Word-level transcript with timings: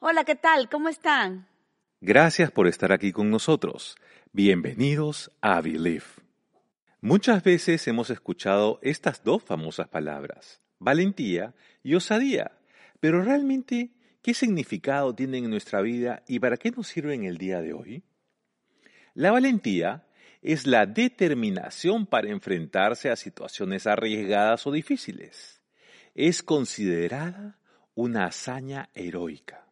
Hola, 0.00 0.22
¿qué 0.22 0.36
tal? 0.36 0.68
¿Cómo 0.68 0.88
están? 0.88 1.48
Gracias 2.00 2.52
por 2.52 2.68
estar 2.68 2.92
aquí 2.92 3.10
con 3.10 3.30
nosotros. 3.30 3.96
Bienvenidos 4.32 5.32
a 5.40 5.60
Believe. 5.60 6.04
Muchas 7.00 7.42
veces 7.42 7.88
hemos 7.88 8.08
escuchado 8.10 8.78
estas 8.82 9.24
dos 9.24 9.42
famosas 9.42 9.88
palabras, 9.88 10.62
valentía 10.78 11.52
y 11.82 11.96
osadía, 11.96 12.52
pero 13.00 13.22
realmente, 13.22 13.90
¿qué 14.22 14.34
significado 14.34 15.16
tienen 15.16 15.46
en 15.46 15.50
nuestra 15.50 15.80
vida 15.80 16.22
y 16.28 16.38
para 16.38 16.58
qué 16.58 16.70
nos 16.70 16.86
sirven 16.86 17.24
el 17.24 17.36
día 17.36 17.60
de 17.60 17.72
hoy? 17.72 18.04
La 19.14 19.32
valentía 19.32 20.06
es 20.42 20.68
la 20.68 20.86
determinación 20.86 22.06
para 22.06 22.30
enfrentarse 22.30 23.10
a 23.10 23.16
situaciones 23.16 23.88
arriesgadas 23.88 24.64
o 24.64 24.70
difíciles. 24.70 25.60
Es 26.14 26.44
considerada 26.44 27.58
una 27.96 28.26
hazaña 28.26 28.90
heroica. 28.94 29.67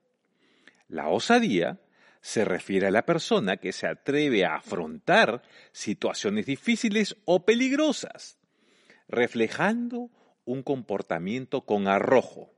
La 0.89 1.09
osadía 1.09 1.81
se 2.21 2.45
refiere 2.45 2.89
a 2.89 2.91
la 2.91 3.07
persona 3.07 3.57
que 3.57 3.73
se 3.73 3.87
atreve 3.87 4.45
a 4.45 4.57
afrontar 4.57 5.43
situaciones 5.73 6.47
difíciles 6.47 7.17
o 7.25 7.45
peligrosas, 7.45 8.39
reflejando 9.09 10.11
un 10.45 10.63
comportamiento 10.63 11.65
con 11.65 11.87
arrojo, 11.89 12.53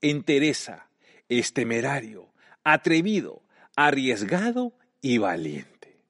entereza, 0.00 0.88
es 1.28 1.52
temerario, 1.52 2.32
atrevido, 2.64 3.42
arriesgado 3.76 4.74
y 5.00 5.18
valiente. 5.18 6.00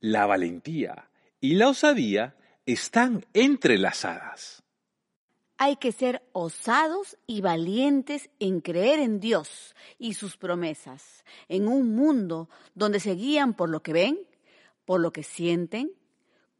La 0.00 0.26
valentía 0.26 1.08
y 1.40 1.54
la 1.54 1.68
osadía 1.68 2.36
están 2.66 3.24
entrelazadas. 3.32 4.62
Hay 5.58 5.76
que 5.76 5.90
ser 5.90 6.22
osados 6.32 7.18
y 7.26 7.40
valientes 7.40 8.30
en 8.38 8.60
creer 8.60 9.00
en 9.00 9.18
Dios 9.18 9.74
y 9.98 10.14
sus 10.14 10.36
promesas, 10.36 11.24
en 11.48 11.66
un 11.66 11.94
mundo 11.94 12.48
donde 12.74 13.00
se 13.00 13.14
guían 13.14 13.54
por 13.54 13.68
lo 13.68 13.82
que 13.82 13.92
ven, 13.92 14.20
por 14.84 15.00
lo 15.00 15.12
que 15.12 15.24
sienten, 15.24 15.92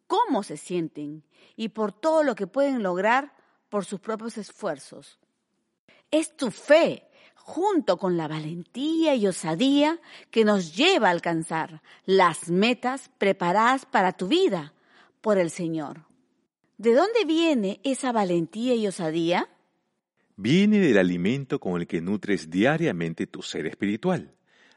cómo 0.09 0.43
se 0.43 0.57
sienten 0.57 1.23
y 1.55 1.69
por 1.69 1.93
todo 1.93 2.25
lo 2.25 2.35
que 2.35 2.49
pueden 2.49 2.83
lograr 2.83 3.33
por 3.69 3.85
sus 3.85 4.01
propios 4.01 4.37
esfuerzos. 4.37 5.21
Es 6.11 6.37
tu 6.37 6.51
fe, 6.51 7.09
junto 7.37 7.99
con 7.99 8.17
la 8.17 8.27
valentía 8.27 9.15
y 9.15 9.29
osadía, 9.29 10.01
que 10.31 10.45
nos 10.45 10.75
lleva 10.75 11.09
a 11.09 11.13
alcanzar 11.13 11.83
las 12.05 12.49
metas 12.51 13.11
preparadas 13.19 13.87
para 13.87 14.13
tu 14.13 14.27
vida 14.27 14.73
por 15.21 15.39
el 15.39 15.51
Señor. 15.51 16.09
¿De 16.79 16.95
dónde 16.95 17.25
viene 17.27 17.81
esa 17.83 18.13
valentía 18.13 18.77
y 18.77 18.87
osadía? 18.87 19.49
Viene 20.37 20.79
del 20.79 20.99
alimento 20.99 21.59
con 21.59 21.81
el 21.81 21.89
que 21.89 22.01
nutres 22.01 22.51
diariamente 22.51 23.27
tu 23.27 23.43
ser 23.43 23.67
espiritual. 23.67 24.33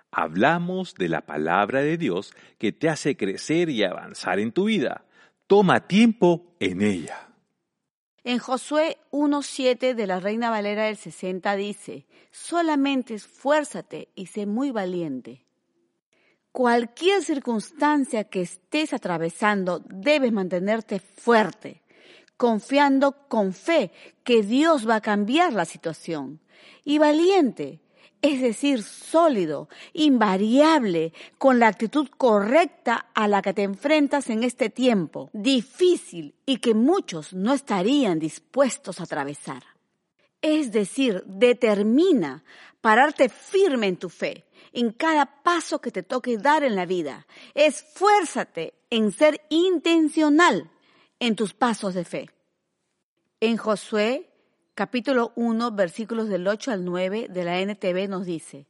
Hablamos 0.10 0.96
de 0.96 1.10
la 1.10 1.22
palabra 1.28 1.82
de 1.82 1.98
Dios 1.98 2.34
que 2.58 2.72
te 2.72 2.90
hace 2.90 3.16
crecer 3.16 3.70
y 3.70 3.84
avanzar 3.84 4.40
en 4.40 4.52
tu 4.52 4.66
vida. 4.66 5.06
Toma 5.46 5.88
tiempo 5.88 6.56
en 6.60 6.82
ella. 6.82 7.30
En 8.24 8.40
Josué 8.40 8.98
1.7 9.12 9.94
de 9.94 10.08
la 10.08 10.20
Reina 10.20 10.50
Valera 10.50 10.86
del 10.86 10.98
60 10.98 11.56
dice, 11.56 12.08
solamente 12.32 13.14
esfuérzate 13.14 14.10
y 14.16 14.26
sé 14.26 14.48
muy 14.48 14.72
valiente. 14.72 15.46
Cualquier 16.52 17.24
circunstancia 17.24 18.24
que 18.24 18.42
estés 18.42 18.92
atravesando, 18.94 19.80
debes 19.80 20.32
mantenerte 20.34 21.00
fuerte, 21.00 21.82
confiando 22.42 23.28
con 23.28 23.54
fe 23.54 23.92
que 24.24 24.42
Dios 24.42 24.90
va 24.90 24.96
a 24.96 25.02
cambiar 25.02 25.54
la 25.54 25.66
situación. 25.66 26.40
Y 26.84 26.98
valiente, 26.98 27.82
es 28.24 28.42
decir, 28.42 28.82
sólido, 28.82 29.70
invariable, 29.94 31.14
con 31.38 31.60
la 31.60 31.68
actitud 31.68 32.10
correcta 32.18 33.06
a 33.14 33.28
la 33.28 33.44
que 33.44 33.54
te 33.54 33.62
enfrentas 33.62 34.32
en 34.32 34.44
este 34.44 34.72
tiempo, 34.72 35.30
difícil 35.34 36.34
y 36.44 36.58
que 36.58 36.74
muchos 36.74 37.32
no 37.32 37.54
estarían 37.54 38.18
dispuestos 38.18 39.00
a 39.00 39.04
atravesar. 39.04 39.62
Es 40.42 40.72
decir, 40.72 41.24
determina 41.28 42.44
pararte 42.82 43.30
firme 43.30 43.86
en 43.86 43.98
tu 43.98 44.10
fe, 44.10 44.46
en 44.74 44.94
cada 44.94 45.44
paso 45.44 45.80
que 45.80 45.92
te 45.92 46.02
toque 46.02 46.40
dar 46.40 46.64
en 46.64 46.76
la 46.76 46.88
vida. 46.88 47.28
Esfuérzate 47.54 48.74
en 48.90 49.12
ser 49.12 49.42
intencional 49.50 50.72
en 51.22 51.36
tus 51.36 51.54
pasos 51.54 51.94
de 51.94 52.04
fe. 52.04 52.30
En 53.40 53.56
Josué 53.56 54.28
capítulo 54.74 55.34
1 55.36 55.72
versículos 55.72 56.28
del 56.30 56.48
8 56.48 56.72
al 56.72 56.84
9 56.84 57.28
de 57.30 57.44
la 57.44 57.60
NTV 57.60 58.10
nos 58.10 58.26
dice, 58.26 58.66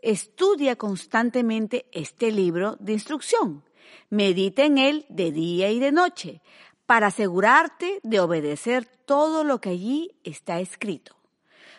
estudia 0.00 0.74
constantemente 0.74 1.86
este 1.92 2.32
libro 2.32 2.76
de 2.80 2.94
instrucción, 2.94 3.62
medita 4.10 4.64
en 4.64 4.78
él 4.78 5.06
de 5.10 5.30
día 5.30 5.70
y 5.70 5.78
de 5.78 5.92
noche, 5.92 6.42
para 6.86 7.06
asegurarte 7.06 8.00
de 8.02 8.18
obedecer 8.18 8.84
todo 8.84 9.44
lo 9.44 9.60
que 9.60 9.70
allí 9.70 10.10
está 10.24 10.58
escrito. 10.58 11.14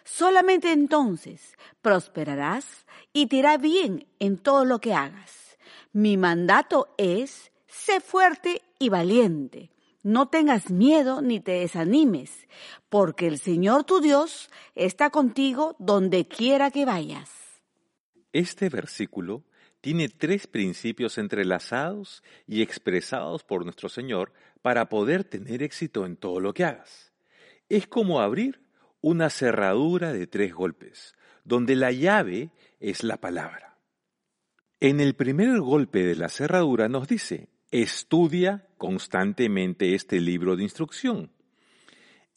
Solamente 0.06 0.72
entonces 0.72 1.58
prosperarás 1.82 2.86
y 3.12 3.28
te 3.28 3.36
irá 3.36 3.58
bien 3.58 4.08
en 4.20 4.38
todo 4.38 4.64
lo 4.64 4.80
que 4.80 4.94
hagas. 4.94 5.58
Mi 5.92 6.16
mandato 6.16 6.96
es, 6.98 7.52
sé 7.68 8.00
fuerte 8.00 8.62
y 8.80 8.88
valiente. 8.88 9.74
No 10.04 10.28
tengas 10.28 10.70
miedo 10.70 11.22
ni 11.22 11.40
te 11.40 11.54
desanimes, 11.54 12.48
porque 12.90 13.26
el 13.26 13.40
Señor 13.40 13.86
tu 13.86 14.02
Dios 14.02 14.50
está 14.76 15.10
contigo 15.10 15.78
donde 15.80 16.28
quiera 16.28 16.72
que 16.72 16.86
vayas. 16.86 17.32
Este 18.34 18.68
versículo 18.68 19.46
tiene 19.80 20.10
tres 20.10 20.48
principios 20.48 21.18
entrelazados 21.18 22.22
y 22.48 22.62
expresados 22.62 23.46
por 23.46 23.64
nuestro 23.64 23.88
Señor 23.88 24.34
para 24.62 24.90
poder 24.90 25.24
tener 25.24 25.64
éxito 25.64 26.06
en 26.06 26.18
todo 26.18 26.42
lo 26.42 26.54
que 26.54 26.66
hagas. 26.66 27.14
Es 27.70 27.88
como 27.88 28.20
abrir 28.20 28.62
una 29.00 29.30
cerradura 29.30 30.12
de 30.12 30.28
tres 30.28 30.54
golpes, 30.54 31.16
donde 31.46 31.78
la 31.78 31.92
llave 31.92 32.50
es 32.82 33.04
la 33.04 33.18
palabra. 33.18 33.78
En 34.82 35.00
el 35.00 35.16
primer 35.16 35.62
golpe 35.62 36.04
de 36.04 36.16
la 36.16 36.28
cerradura 36.28 36.90
nos 36.90 37.08
dice, 37.08 37.53
estudia 37.74 38.68
constantemente 38.78 39.96
este 39.96 40.22
libro 40.22 40.56
de 40.56 40.62
instrucción. 40.62 41.32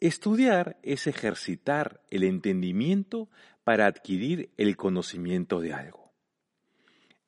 Estudiar 0.00 0.78
es 0.82 1.06
ejercitar 1.06 2.00
el 2.08 2.24
entendimiento 2.24 3.28
para 3.62 3.84
adquirir 3.84 4.48
el 4.56 4.78
conocimiento 4.78 5.60
de 5.60 5.74
algo. 5.74 6.10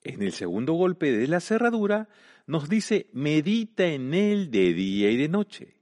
En 0.02 0.22
el 0.22 0.32
segundo 0.32 0.72
golpe 0.72 1.12
de 1.12 1.26
la 1.26 1.40
cerradura 1.40 2.08
nos 2.46 2.70
dice 2.70 3.10
medita 3.12 3.84
en 3.84 4.14
él 4.14 4.50
de 4.50 4.72
día 4.72 5.10
y 5.10 5.18
de 5.18 5.28
noche. 5.28 5.74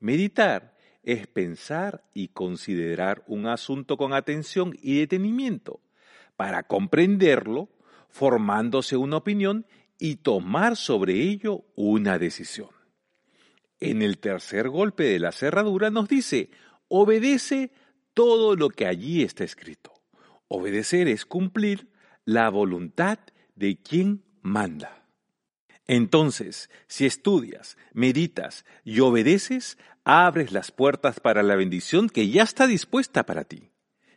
Meditar 0.00 0.74
es 1.02 1.26
pensar 1.26 2.04
y 2.14 2.28
considerar 2.28 3.22
un 3.26 3.46
asunto 3.46 3.98
con 3.98 4.14
atención 4.14 4.74
y 4.80 5.00
detenimiento 5.00 5.80
para 6.36 6.62
comprenderlo, 6.62 7.68
formándose 8.08 8.96
una 8.96 9.18
opinión 9.18 9.66
y 9.98 10.16
tomar 10.16 10.76
sobre 10.76 11.14
ello 11.14 11.64
una 11.74 12.18
decisión. 12.18 12.70
En 13.80 14.02
el 14.02 14.18
tercer 14.18 14.68
golpe 14.68 15.04
de 15.04 15.18
la 15.18 15.32
cerradura 15.32 15.90
nos 15.90 16.08
dice, 16.08 16.50
obedece 16.88 17.70
todo 18.14 18.56
lo 18.56 18.70
que 18.70 18.86
allí 18.86 19.22
está 19.22 19.44
escrito. 19.44 19.92
Obedecer 20.48 21.08
es 21.08 21.26
cumplir 21.26 21.88
la 22.24 22.48
voluntad 22.50 23.18
de 23.54 23.76
quien 23.76 24.24
manda. 24.42 25.04
Entonces, 25.86 26.70
si 26.88 27.06
estudias, 27.06 27.76
meditas 27.92 28.64
y 28.84 29.00
obedeces, 29.00 29.78
abres 30.04 30.52
las 30.52 30.72
puertas 30.72 31.20
para 31.20 31.42
la 31.42 31.56
bendición 31.56 32.08
que 32.08 32.28
ya 32.28 32.42
está 32.42 32.66
dispuesta 32.66 33.24
para 33.24 33.44
ti. 33.44 33.70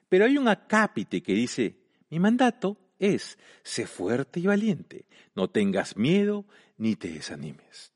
Pero 0.08 0.26
hay 0.26 0.38
un 0.38 0.48
acápite 0.48 1.22
que 1.22 1.34
dice, 1.34 1.78
mi 2.10 2.20
mandato 2.20 2.78
es, 3.00 3.38
sé 3.64 3.88
fuerte 3.88 4.40
y 4.40 4.48
valiente, 4.48 5.06
no 5.36 5.50
tengas 5.50 5.98
miedo 5.98 6.46
ni 6.78 6.96
te 6.96 7.10
desanimes. 7.10 7.94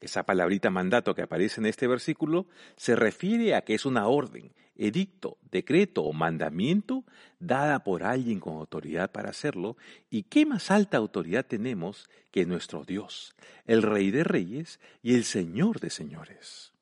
Esa 0.00 0.24
palabrita 0.24 0.70
mandato 0.70 1.14
que 1.14 1.22
aparece 1.22 1.60
en 1.60 1.66
este 1.66 1.86
versículo 1.86 2.46
se 2.76 2.96
refiere 2.96 3.54
a 3.54 3.62
que 3.62 3.74
es 3.74 3.86
una 3.86 4.06
orden, 4.06 4.52
edicto, 4.76 5.38
decreto 5.50 6.02
o 6.02 6.12
mandamiento 6.12 7.04
dada 7.38 7.82
por 7.82 8.04
alguien 8.04 8.40
con 8.40 8.56
autoridad 8.56 9.10
para 9.10 9.30
hacerlo, 9.30 9.76
y 10.10 10.24
qué 10.24 10.46
más 10.46 10.70
alta 10.70 10.98
autoridad 10.98 11.46
tenemos 11.46 12.08
que 12.30 12.44
nuestro 12.44 12.84
Dios, 12.84 13.34
el 13.66 13.82
Rey 13.82 14.10
de 14.10 14.24
Reyes 14.24 14.80
y 15.02 15.14
el 15.14 15.24
Señor 15.24 15.80
de 15.80 15.90
Señores. 15.90 16.72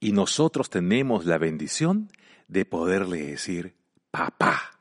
Y 0.00 0.12
nosotros 0.12 0.70
tenemos 0.70 1.26
la 1.26 1.38
bendición 1.38 2.10
de 2.48 2.64
poderle 2.64 3.26
decir, 3.26 3.74
papá. 4.10 4.73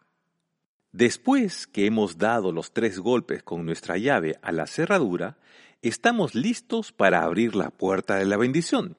Después 0.94 1.66
que 1.66 1.88
hemos 1.88 2.19
dado 2.19 2.51
los 2.51 2.72
tres 2.72 3.00
golpes 3.00 3.42
con 3.42 3.66
nuestra 3.66 3.98
llave 3.98 4.38
a 4.44 4.51
la 4.51 4.68
cerradura, 4.68 5.40
estamos 5.81 6.36
listos 6.36 6.92
para 6.92 7.24
abrir 7.24 7.56
la 7.56 7.72
puerta 7.72 8.18
de 8.18 8.25
la 8.25 8.38
bendición. 8.38 8.95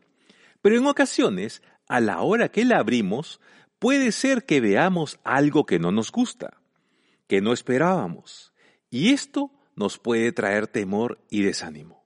Pero 0.61 0.76
en 0.76 0.87
ocasiones, 0.87 1.62
a 1.87 2.00
la 2.00 2.20
hora 2.23 2.49
que 2.49 2.64
la 2.64 2.79
abrimos, 2.79 3.41
puede 3.79 4.11
ser 4.11 4.44
que 4.44 4.61
veamos 4.61 5.20
algo 5.23 5.67
que 5.67 5.79
no 5.79 5.93
nos 5.93 6.11
gusta, 6.11 6.61
que 7.29 7.41
no 7.41 7.52
esperábamos, 7.52 8.52
y 8.91 9.12
esto 9.12 9.52
nos 9.76 9.99
puede 9.99 10.32
traer 10.32 10.67
temor 10.67 11.20
y 11.31 11.43
desánimo. 11.43 12.05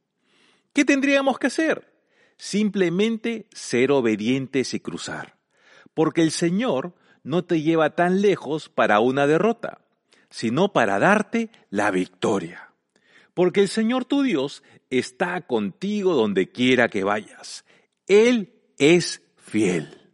¿Qué 0.75 0.85
tendríamos 0.85 1.39
que 1.39 1.47
hacer? 1.47 1.95
Simplemente 2.37 3.49
ser 3.53 3.91
obedientes 3.91 4.75
y 4.75 4.81
cruzar, 4.81 5.39
porque 5.95 6.21
el 6.21 6.31
Señor 6.31 6.95
no 7.29 7.45
te 7.45 7.61
lleva 7.61 7.95
tan 7.95 8.23
lejos 8.23 8.71
para 8.71 9.01
una 9.01 9.27
derrota, 9.27 9.83
sino 10.31 10.73
para 10.73 10.99
darte 10.99 11.51
la 11.69 11.91
victoria. 11.91 12.73
Porque 13.35 13.61
el 13.61 13.69
Señor 13.69 14.07
tu 14.07 14.23
Dios 14.23 14.63
está 14.89 15.43
contigo 15.43 16.15
donde 16.15 16.51
quiera 16.51 16.89
que 16.89 17.05
vayas. 17.05 17.67
Él 18.07 18.55
es 18.79 19.21
fiel. 19.37 20.11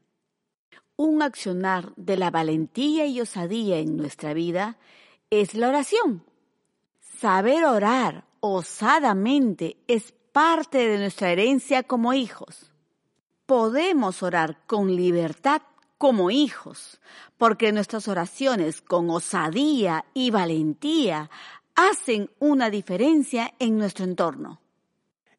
Un 0.96 1.22
accionar 1.22 1.92
de 1.94 2.16
la 2.16 2.32
valentía 2.32 3.06
y 3.06 3.20
osadía 3.20 3.78
en 3.78 3.96
nuestra 3.96 4.34
vida 4.34 4.76
es 5.30 5.54
la 5.54 5.68
oración. 5.68 6.24
Saber 7.20 7.64
orar 7.64 8.24
osadamente 8.40 9.76
es 9.86 10.12
parte 10.32 10.88
de 10.88 10.98
nuestra 10.98 11.30
herencia 11.30 11.84
como 11.84 12.12
hijos. 12.12 12.72
Podemos 13.46 14.24
orar 14.24 14.66
con 14.66 14.96
libertad 14.96 15.62
como 16.04 16.30
hijos, 16.30 17.00
porque 17.38 17.72
nuestras 17.72 18.08
oraciones 18.08 18.82
con 18.82 19.08
osadía 19.08 20.04
y 20.12 20.30
valentía 20.30 21.30
hacen 21.74 22.28
una 22.40 22.68
diferencia 22.68 23.54
en 23.58 23.78
nuestro 23.78 24.04
entorno. 24.04 24.60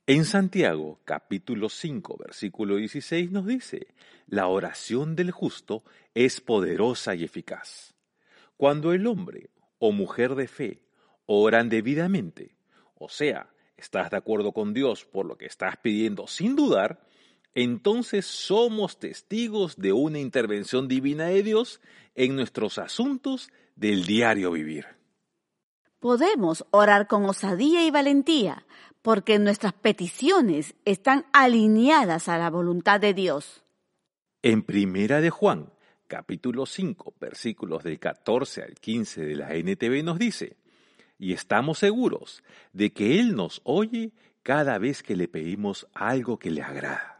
En 0.07 0.25
Santiago 0.25 1.01
capítulo 1.05 1.69
5 1.69 2.17
versículo 2.17 2.77
16 2.77 3.29
nos 3.29 3.45
dice, 3.45 3.93
la 4.25 4.47
oración 4.47 5.15
del 5.15 5.29
justo 5.29 5.83
es 6.15 6.41
poderosa 6.41 7.13
y 7.13 7.23
eficaz. 7.23 7.93
Cuando 8.57 8.91
el 8.91 9.05
hombre 9.05 9.51
o 9.77 9.91
mujer 9.91 10.33
de 10.33 10.47
fe 10.47 10.81
oran 11.27 11.69
debidamente, 11.69 12.55
o 12.95 13.07
sea, 13.07 13.51
estás 13.77 14.09
de 14.09 14.17
acuerdo 14.17 14.51
con 14.51 14.73
Dios 14.73 15.05
por 15.05 15.27
lo 15.27 15.37
que 15.37 15.45
estás 15.45 15.77
pidiendo 15.77 16.25
sin 16.25 16.55
dudar, 16.55 17.05
entonces 17.55 18.25
somos 18.25 18.99
testigos 18.99 19.77
de 19.77 19.93
una 19.93 20.19
intervención 20.19 20.89
divina 20.89 21.25
de 21.27 21.41
Dios 21.41 21.81
en 22.13 22.35
nuestros 22.35 22.77
asuntos 22.77 23.49
del 23.75 24.05
diario 24.05 24.51
vivir. 24.51 24.85
Podemos 25.99 26.65
orar 26.71 27.07
con 27.07 27.25
osadía 27.25 27.85
y 27.85 27.91
valentía 27.91 28.65
porque 29.01 29.39
nuestras 29.39 29.73
peticiones 29.73 30.75
están 30.83 31.25
alineadas 31.31 32.27
a 32.27 32.37
la 32.37 32.49
voluntad 32.49 32.99
de 32.99 33.13
Dios. 33.13 33.63
En 34.41 34.61
Primera 34.61 35.21
de 35.21 35.29
Juan, 35.29 35.71
capítulo 36.07 36.65
5, 36.65 37.15
versículos 37.19 37.83
del 37.83 37.99
14 37.99 38.63
al 38.63 38.75
15 38.75 39.25
de 39.25 39.35
la 39.35 39.55
NTV 39.55 40.03
nos 40.03 40.19
dice, 40.19 40.57
y 41.17 41.31
estamos 41.31 41.79
seguros 41.79 42.43
de 42.73 42.91
que 42.91 43.19
Él 43.19 43.35
nos 43.35 43.61
oye 43.63 44.11
cada 44.43 44.77
vez 44.77 45.01
que 45.01 45.15
le 45.15 45.27
pedimos 45.27 45.87
algo 45.93 46.37
que 46.37 46.51
le 46.51 46.61
agrada. 46.61 47.14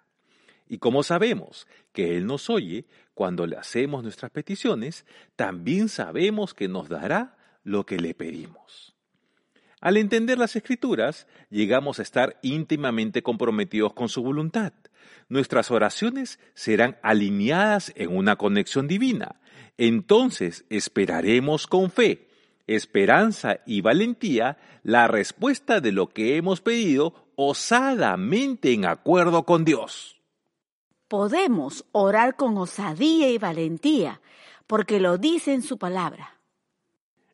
Y 0.67 0.79
como 0.79 1.03
sabemos 1.03 1.67
que 1.93 2.17
Él 2.17 2.25
nos 2.25 2.49
oye 2.49 2.85
cuando 3.13 3.45
le 3.45 3.57
hacemos 3.57 4.03
nuestras 4.03 4.31
peticiones, 4.31 5.05
también 5.35 5.89
sabemos 5.89 6.53
que 6.53 6.67
nos 6.67 6.89
dará 6.89 7.37
lo 7.63 7.85
que 7.85 7.97
le 7.97 8.13
pedimos. 8.13 8.95
Al 9.79 9.97
entender 9.97 10.39
las 10.39 10.55
escrituras, 10.55 11.27
llegamos 11.49 11.99
a 11.99 12.01
estar 12.01 12.39
íntimamente 12.41 13.21
comprometidos 13.21 13.93
con 13.93 14.09
su 14.09 14.23
voluntad. 14.23 14.73
Nuestras 15.29 15.69
oraciones 15.69 16.39
serán 16.55 16.97
alineadas 17.03 17.93
en 17.95 18.15
una 18.15 18.35
conexión 18.35 18.87
divina. 18.87 19.39
Entonces 19.77 20.65
esperaremos 20.69 21.67
con 21.67 21.91
fe, 21.91 22.27
esperanza 22.65 23.59
y 23.65 23.81
valentía 23.81 24.57
la 24.81 25.07
respuesta 25.07 25.81
de 25.81 25.91
lo 25.91 26.09
que 26.09 26.37
hemos 26.37 26.61
pedido 26.61 27.29
osadamente 27.35 28.73
en 28.73 28.85
acuerdo 28.85 29.43
con 29.43 29.65
Dios 29.65 30.14
podemos 31.07 31.85
orar 31.91 32.35
con 32.35 32.57
osadía 32.57 33.29
y 33.29 33.37
valentía, 33.37 34.21
porque 34.67 34.99
lo 34.99 35.17
dice 35.17 35.53
en 35.53 35.61
su 35.61 35.77
palabra. 35.77 36.39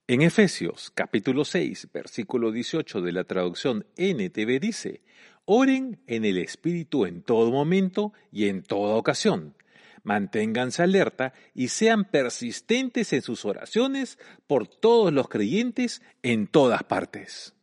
En 0.07 0.21
Efesios 0.21 0.91
capítulo 0.93 1.45
6, 1.45 1.87
versículo 1.93 2.51
18 2.51 3.01
de 3.01 3.11
la 3.13 3.23
traducción 3.23 3.85
NTV 3.95 4.59
dice, 4.59 5.01
Oren 5.45 6.01
en 6.07 6.25
el 6.25 6.37
Espíritu 6.37 7.05
en 7.05 7.21
todo 7.21 7.51
momento 7.51 8.13
y 8.31 8.49
en 8.49 8.61
toda 8.61 8.95
ocasión. 8.95 9.55
Manténganse 10.03 10.83
alerta 10.83 11.33
y 11.53 11.69
sean 11.69 12.05
persistentes 12.05 13.13
en 13.13 13.21
sus 13.21 13.45
oraciones 13.45 14.17
por 14.47 14.67
todos 14.67 15.13
los 15.13 15.29
creyentes 15.29 16.01
en 16.23 16.47
todas 16.47 16.83
partes. 16.83 17.53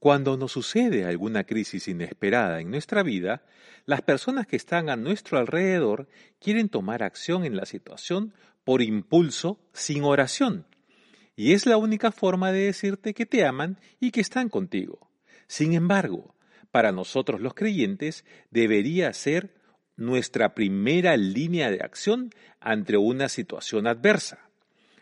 Cuando 0.00 0.38
nos 0.38 0.52
sucede 0.52 1.04
alguna 1.04 1.44
crisis 1.44 1.86
inesperada 1.86 2.62
en 2.62 2.70
nuestra 2.70 3.02
vida, 3.02 3.42
las 3.84 4.00
personas 4.00 4.46
que 4.46 4.56
están 4.56 4.88
a 4.88 4.96
nuestro 4.96 5.38
alrededor 5.38 6.08
quieren 6.40 6.70
tomar 6.70 7.02
acción 7.02 7.44
en 7.44 7.54
la 7.54 7.66
situación 7.66 8.32
por 8.64 8.80
impulso 8.80 9.60
sin 9.74 10.02
oración. 10.04 10.64
Y 11.36 11.52
es 11.52 11.66
la 11.66 11.76
única 11.76 12.12
forma 12.12 12.50
de 12.50 12.64
decirte 12.64 13.12
que 13.12 13.26
te 13.26 13.44
aman 13.44 13.78
y 14.00 14.10
que 14.10 14.22
están 14.22 14.48
contigo. 14.48 15.10
Sin 15.46 15.74
embargo, 15.74 16.34
para 16.70 16.92
nosotros 16.92 17.42
los 17.42 17.52
creyentes 17.52 18.24
debería 18.50 19.12
ser 19.12 19.54
nuestra 19.96 20.54
primera 20.54 21.18
línea 21.18 21.70
de 21.70 21.82
acción 21.82 22.30
ante 22.58 22.96
una 22.96 23.28
situación 23.28 23.86
adversa. 23.86 24.48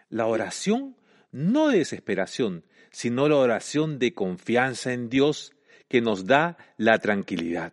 La 0.09 0.27
oración, 0.27 0.97
no 1.31 1.69
de 1.69 1.79
desesperación, 1.79 2.65
sino 2.91 3.29
la 3.29 3.37
oración 3.37 3.99
de 3.99 4.15
confianza 4.15 4.93
en 4.93 5.09
Dios 5.09 5.53
que 5.89 6.01
nos 6.01 6.27
da 6.27 6.57
la 6.77 6.99
tranquilidad. 6.99 7.73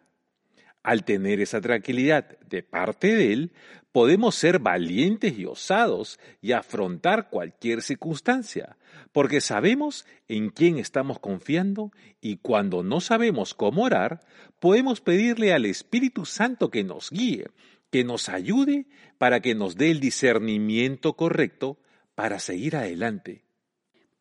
Al 0.84 1.03
tener 1.03 1.41
esa 1.41 1.62
tranquilidad 1.62 2.39
de 2.41 2.63
parte 2.63 3.15
de 3.15 3.34
Él, 3.34 3.53
podemos 3.91 4.36
ser 4.36 4.60
valientes 4.60 5.38
y 5.38 5.45
osados 5.45 6.19
y 6.41 6.51
afrontar 6.51 7.29
cualquier 7.29 7.81
circunstancia, 7.81 8.77
porque 9.12 9.41
sabemos 9.41 10.05
en 10.27 10.50
quién 10.50 10.77
estamos 10.77 11.19
confiando 11.19 11.91
y 12.22 12.38
cuando 12.38 12.84
no 12.84 13.00
sabemos 13.01 13.53
cómo 13.53 13.84
orar, 13.84 14.19
podemos 14.60 15.01
pedirle 15.01 15.53
al 15.53 15.65
Espíritu 15.65 16.25
Santo 16.25 16.69
que 16.69 16.84
nos 16.84 17.10
guíe, 17.10 17.48
que 17.89 18.03
nos 18.03 18.29
ayude 18.29 18.86
para 19.17 19.39
que 19.39 19.55
nos 19.55 19.77
dé 19.77 19.91
el 19.91 20.00
discernimiento 20.00 21.13
correcto 21.13 21.79
para 22.15 22.39
seguir 22.39 22.75
adelante 22.75 23.44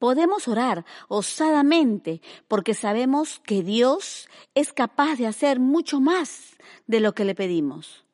Podemos 0.05 0.49
orar 0.49 0.85
osadamente 1.09 2.21
porque 2.47 2.75
sabemos 2.75 3.41
que 3.43 3.63
Dios 3.63 4.29
es 4.55 4.75
capaz 4.75 5.17
de 5.17 5.27
hacer 5.27 5.61
mucho 5.61 5.99
más 5.99 6.59
de 6.87 7.01
lo 7.01 7.15
que 7.15 7.25
le 7.25 7.35
pedimos. 7.35 8.05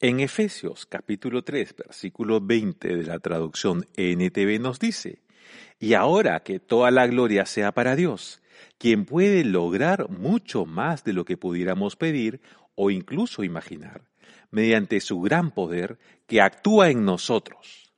En 0.00 0.20
Efesios 0.20 0.84
capítulo 0.84 1.42
3, 1.42 1.76
versículo 1.76 2.42
20 2.42 2.96
de 2.96 3.04
la 3.04 3.18
traducción 3.20 3.86
NTV 3.96 4.60
nos 4.60 4.78
dice, 4.78 5.22
y 5.80 5.94
ahora 5.94 6.42
que 6.42 6.60
toda 6.60 6.90
la 6.90 7.06
gloria 7.06 7.46
sea 7.46 7.72
para 7.72 7.96
Dios, 7.96 8.42
quien 8.76 9.06
puede 9.06 9.44
lograr 9.44 10.10
mucho 10.10 10.66
más 10.66 11.04
de 11.04 11.14
lo 11.14 11.24
que 11.24 11.38
pudiéramos 11.38 11.96
pedir 11.96 12.42
o 12.74 12.90
incluso 12.90 13.44
imaginar, 13.44 14.02
mediante 14.50 15.00
su 15.00 15.22
gran 15.22 15.52
poder 15.52 15.98
que 16.26 16.42
actúa 16.42 16.90
en 16.90 17.06
nosotros. 17.06 17.94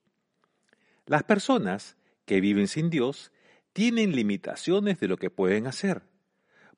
Las 1.07 1.25
personas 1.25 1.97
que 2.27 2.41
viven 2.41 2.69
sin 2.69 2.91
Dios 2.91 3.33
tienen 3.73 4.15
limitaciones 4.15 5.01
de 5.01 5.09
lo 5.09 5.17
que 5.17 5.31
pueden 5.31 5.67
hacer, 5.67 6.03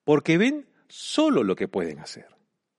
porque 0.04 0.38
ven 0.38 0.68
solo 0.88 1.42
lo 1.42 1.56
que 1.56 1.68
pueden 1.68 1.98
hacer. 1.98 2.28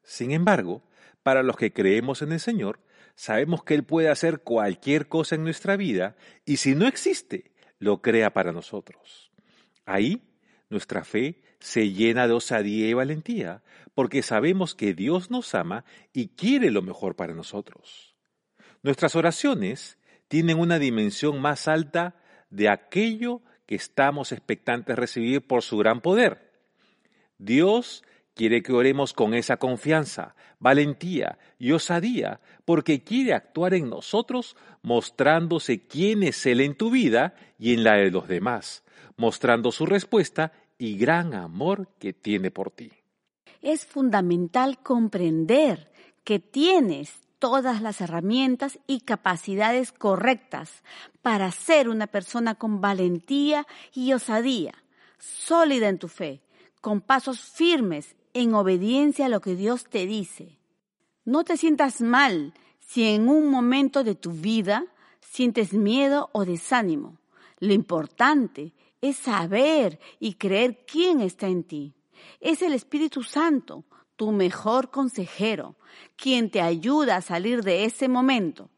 Sin 0.03 0.31
embargo, 0.31 0.83
para 1.23 1.43
los 1.43 1.57
que 1.57 1.73
creemos 1.73 2.21
en 2.21 2.31
el 2.31 2.39
Señor, 2.39 2.79
sabemos 3.15 3.63
que 3.63 3.75
Él 3.75 3.83
puede 3.83 4.09
hacer 4.09 4.41
cualquier 4.41 5.07
cosa 5.07 5.35
en 5.35 5.43
nuestra 5.43 5.75
vida 5.75 6.15
y 6.45 6.57
si 6.57 6.75
no 6.75 6.87
existe, 6.87 7.51
lo 7.77 8.01
crea 8.01 8.33
para 8.33 8.51
nosotros. 8.51 9.31
Ahí 9.85 10.21
nuestra 10.69 11.03
fe 11.03 11.41
se 11.59 11.91
llena 11.91 12.27
de 12.27 12.33
osadía 12.33 12.87
y 12.87 12.93
valentía, 12.93 13.63
porque 13.93 14.21
sabemos 14.21 14.75
que 14.75 14.93
Dios 14.93 15.31
nos 15.31 15.55
ama 15.55 15.83
y 16.13 16.29
quiere 16.29 16.71
lo 16.71 16.81
mejor 16.81 17.15
para 17.15 17.33
nosotros. 17.33 18.15
Nuestras 18.81 19.15
oraciones 19.15 19.97
tienen 20.27 20.59
una 20.59 20.79
dimensión 20.79 21.41
más 21.41 21.67
alta 21.67 22.15
de 22.49 22.69
aquello 22.69 23.41
que 23.65 23.75
estamos 23.75 24.31
expectantes 24.31 24.97
recibir 24.97 25.45
por 25.45 25.61
su 25.61 25.77
gran 25.77 26.01
poder. 26.01 26.51
Dios 27.37 28.03
quiere 28.33 28.63
que 28.63 28.73
oremos 28.73 29.13
con 29.13 29.33
esa 29.33 29.57
confianza, 29.57 30.35
valentía 30.59 31.37
y 31.57 31.71
osadía, 31.71 32.39
porque 32.65 33.03
quiere 33.03 33.33
actuar 33.33 33.73
en 33.73 33.89
nosotros 33.89 34.55
mostrándose 34.81 35.85
quién 35.87 36.23
es 36.23 36.45
Él 36.45 36.61
en 36.61 36.75
tu 36.75 36.89
vida 36.89 37.35
y 37.57 37.73
en 37.73 37.83
la 37.83 37.95
de 37.95 38.11
los 38.11 38.27
demás, 38.27 38.83
mostrando 39.17 39.71
su 39.71 39.85
respuesta 39.85 40.53
y 40.77 40.97
gran 40.97 41.33
amor 41.33 41.89
que 41.99 42.13
tiene 42.13 42.49
por 42.49 42.71
ti. 42.71 42.91
Es 43.61 43.85
fundamental 43.85 44.79
comprender 44.81 45.91
que 46.23 46.39
tienes 46.39 47.13
todas 47.39 47.81
las 47.81 48.01
herramientas 48.01 48.79
y 48.85 49.01
capacidades 49.01 49.91
correctas 49.91 50.83
para 51.21 51.51
ser 51.51 51.89
una 51.89 52.07
persona 52.07 52.55
con 52.55 52.81
valentía 52.81 53.65
y 53.93 54.13
osadía, 54.13 54.73
sólida 55.17 55.89
en 55.89 55.97
tu 55.97 56.07
fe, 56.07 56.41
con 56.81 57.01
pasos 57.01 57.39
firmes 57.41 58.15
en 58.33 58.53
obediencia 58.53 59.25
a 59.25 59.29
lo 59.29 59.41
que 59.41 59.55
Dios 59.55 59.85
te 59.85 60.05
dice. 60.05 60.59
No 61.25 61.43
te 61.43 61.57
sientas 61.57 62.01
mal 62.01 62.53
si 62.79 63.05
en 63.05 63.29
un 63.29 63.49
momento 63.49 64.03
de 64.03 64.15
tu 64.15 64.31
vida 64.31 64.85
sientes 65.19 65.73
miedo 65.73 66.29
o 66.33 66.45
desánimo. 66.45 67.19
Lo 67.59 67.73
importante 67.73 68.73
es 69.01 69.17
saber 69.17 69.99
y 70.19 70.35
creer 70.35 70.85
quién 70.85 71.21
está 71.21 71.47
en 71.47 71.63
ti. 71.63 71.93
Es 72.39 72.61
el 72.61 72.73
Espíritu 72.73 73.23
Santo, 73.23 73.85
tu 74.19 74.33
mejor 74.33 74.91
consejero, 74.91 75.77
quien 76.17 76.51
te 76.51 76.59
ayuda 76.59 77.15
a 77.15 77.21
salir 77.21 77.63
de 77.63 77.85
ese 77.85 78.09
momento. 78.09 78.69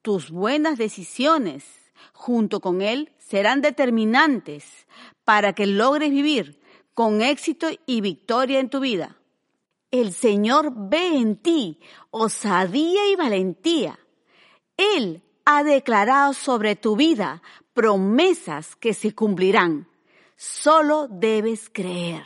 Tus 0.00 0.30
buenas 0.30 0.78
decisiones 0.78 1.66
junto 2.14 2.60
con 2.60 2.80
Él 2.80 3.12
serán 3.18 3.60
determinantes 3.60 4.64
para 5.26 5.52
que 5.52 5.66
logres 5.66 6.10
vivir 6.10 6.58
con 6.94 7.20
éxito 7.20 7.66
y 7.84 8.00
victoria 8.00 8.60
en 8.60 8.70
tu 8.70 8.80
vida. 8.80 9.18
El 9.90 10.14
Señor 10.14 10.72
ve 10.74 11.18
en 11.18 11.36
ti 11.36 11.80
osadía 12.10 13.12
y 13.12 13.16
valentía. 13.16 13.98
Él 14.78 15.22
ha 15.44 15.64
declarado 15.64 16.32
sobre 16.32 16.76
tu 16.76 16.96
vida 16.96 17.42
promesas 17.74 18.74
que 18.74 18.94
se 18.94 19.14
cumplirán. 19.14 19.86
Solo 20.36 21.08
debes 21.10 21.68
creer. 21.68 22.24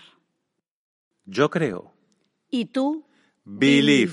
Yo 1.24 1.50
creo. 1.50 1.91
¿Y 2.54 2.66
tú? 2.66 3.02
Believe. 3.46 4.12